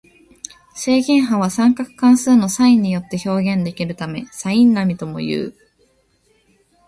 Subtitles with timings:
[0.73, 5.53] 正弦波は三角関数のサインによって表現できるためサイン波ともいう。